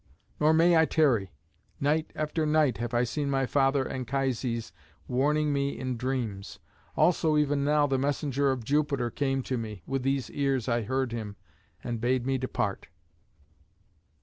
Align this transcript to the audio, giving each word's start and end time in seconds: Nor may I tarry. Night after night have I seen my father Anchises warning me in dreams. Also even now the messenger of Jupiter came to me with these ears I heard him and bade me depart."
Nor 0.39 0.51
may 0.51 0.75
I 0.75 0.85
tarry. 0.85 1.31
Night 1.79 2.11
after 2.15 2.43
night 2.43 2.79
have 2.79 2.91
I 2.91 3.03
seen 3.03 3.29
my 3.29 3.45
father 3.45 3.87
Anchises 3.87 4.73
warning 5.07 5.53
me 5.53 5.77
in 5.77 5.95
dreams. 5.95 6.57
Also 6.95 7.37
even 7.37 7.63
now 7.63 7.85
the 7.85 7.99
messenger 7.99 8.49
of 8.49 8.63
Jupiter 8.63 9.11
came 9.11 9.43
to 9.43 9.59
me 9.59 9.83
with 9.85 10.01
these 10.01 10.31
ears 10.31 10.67
I 10.67 10.81
heard 10.81 11.11
him 11.11 11.35
and 11.83 12.01
bade 12.01 12.25
me 12.25 12.39
depart." 12.39 12.87